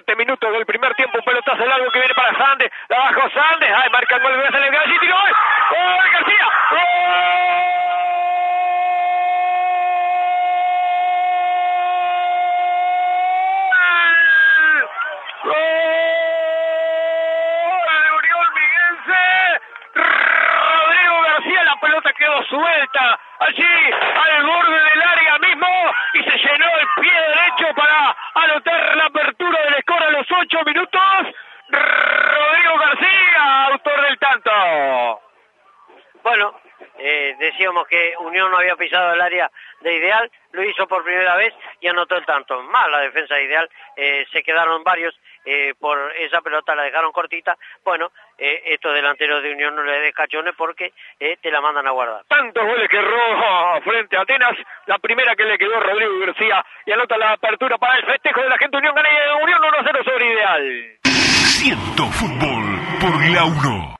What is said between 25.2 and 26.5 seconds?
mismo y se